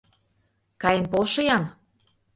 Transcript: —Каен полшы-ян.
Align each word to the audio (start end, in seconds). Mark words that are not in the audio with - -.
—Каен 0.81 1.05
полшы-ян. 1.11 1.63